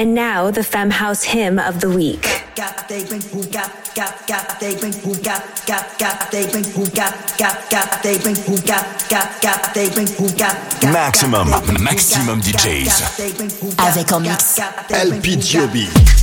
And 0.00 0.14
now, 0.14 0.50
the 0.50 0.64
Femme 0.64 0.88
House 0.88 1.22
hymn 1.22 1.58
of 1.58 1.82
the 1.82 1.90
week. 1.90 2.26
Maxximum, 10.90 11.50
Maxximum 11.80 12.40
DJs. 12.40 13.02
Avec 13.76 14.12
en 14.12 14.20
mix. 14.20 14.58
LP 14.88 15.38
Giobbi. 15.38 16.19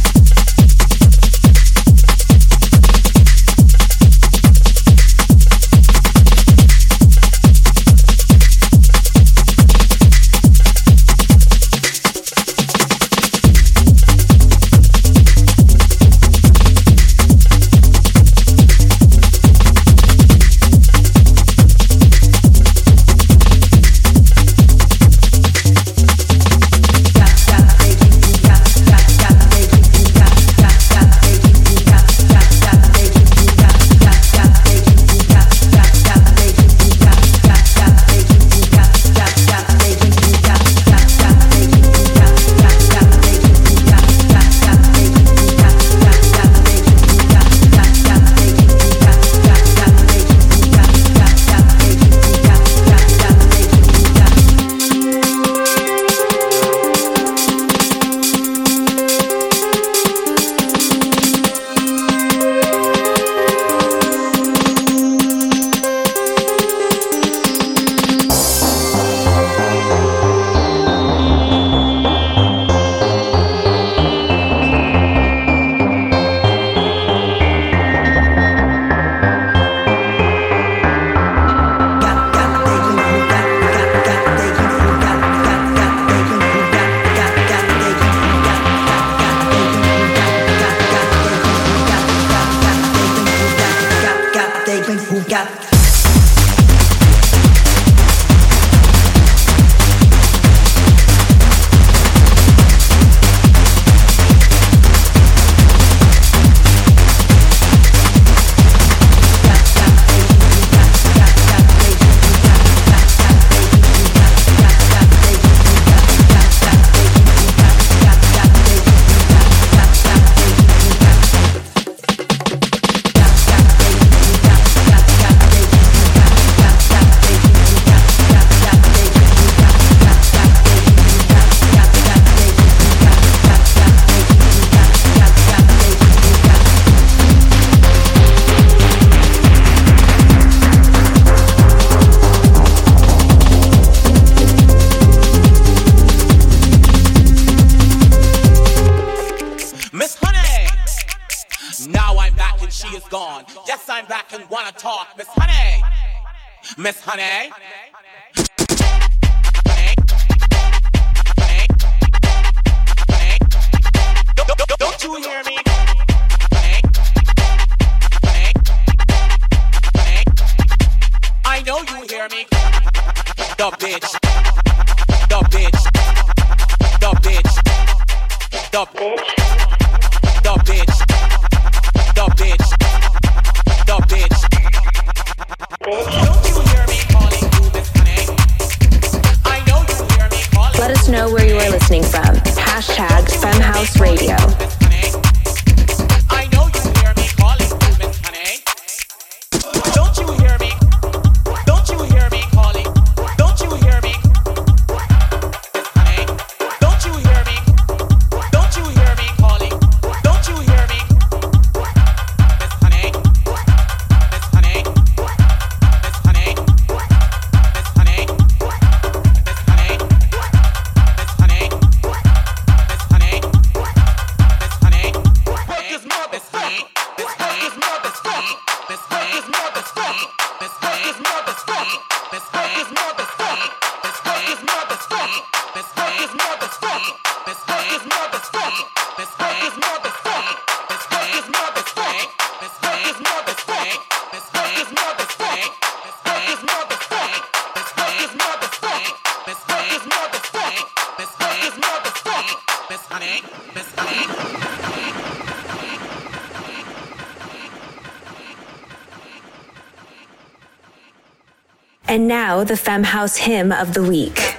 House 263.03 263.37
Hymn 263.37 263.71
of 263.71 263.93
the 263.93 264.03
Week. 264.03 264.55